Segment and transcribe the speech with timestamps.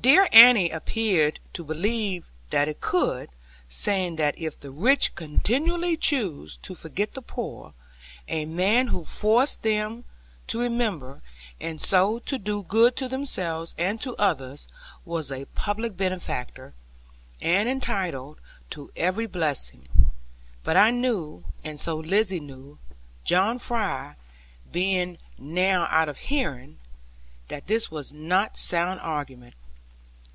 [0.00, 3.28] Dear Annie appeared to believe that it could;
[3.68, 7.74] saying that if the rich continually chose to forget the poor,
[8.26, 10.02] a man who forced them
[10.48, 11.22] to remember,
[11.60, 14.66] and so to do good to themselves and to others,
[15.04, 16.74] was a public benefactor,
[17.40, 18.40] and entitled
[18.70, 19.86] to every blessing.
[20.64, 22.80] But I knew, and so Lizzie knew
[23.22, 24.16] John Fry
[24.72, 26.80] being now out of hearing
[27.46, 29.54] that this was not sound argument.